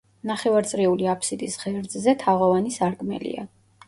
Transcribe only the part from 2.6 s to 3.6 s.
სარკმელია.